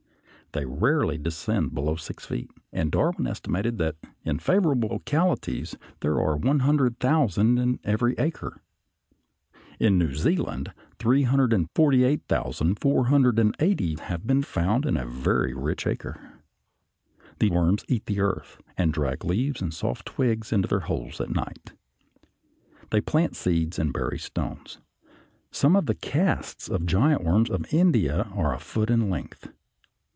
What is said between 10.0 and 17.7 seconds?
Zealand 348,480 have been found in a very rich acre. The